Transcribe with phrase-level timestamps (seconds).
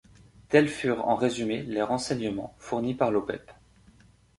[0.49, 3.51] Tels furent, en résumé, les renseignements, fournis par Lopèpe.